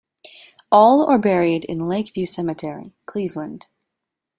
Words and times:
All 0.71 1.05
are 1.05 1.19
buried 1.19 1.63
in 1.65 1.87
Lake 1.87 2.15
View 2.15 2.25
Cemetery, 2.25 2.91
Cleveland. 3.05 3.67